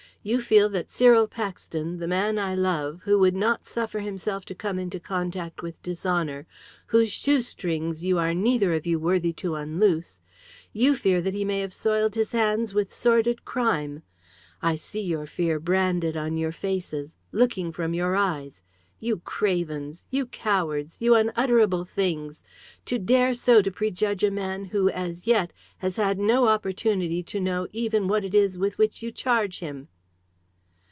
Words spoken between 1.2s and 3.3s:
Paxton, the man I love, who